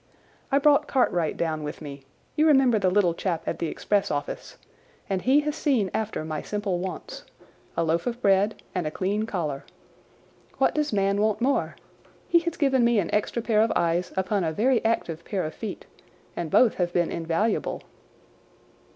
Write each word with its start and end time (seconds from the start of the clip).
I 0.51 0.57
brought 0.57 0.87
Cartwright 0.87 1.37
down 1.37 1.61
with 1.61 1.79
me—you 1.79 2.47
remember 2.47 2.79
the 2.79 2.89
little 2.89 3.13
chap 3.13 3.43
at 3.45 3.59
the 3.59 3.67
express 3.67 4.09
office—and 4.09 5.21
he 5.21 5.41
has 5.41 5.55
seen 5.55 5.91
after 5.93 6.25
my 6.25 6.41
simple 6.41 6.79
wants: 6.79 7.23
a 7.77 7.83
loaf 7.83 8.07
of 8.07 8.19
bread 8.19 8.63
and 8.73 8.87
a 8.87 8.89
clean 8.89 9.27
collar. 9.27 9.63
What 10.57 10.73
does 10.73 10.91
man 10.91 11.21
want 11.21 11.39
more? 11.39 11.75
He 12.27 12.39
has 12.39 12.57
given 12.57 12.83
me 12.83 12.97
an 12.97 13.13
extra 13.13 13.43
pair 13.43 13.61
of 13.61 13.71
eyes 13.75 14.11
upon 14.17 14.43
a 14.43 14.51
very 14.51 14.83
active 14.83 15.23
pair 15.23 15.43
of 15.43 15.53
feet, 15.53 15.85
and 16.35 16.49
both 16.49 16.73
have 16.77 16.91
been 16.91 17.11
invaluable." 17.11 17.83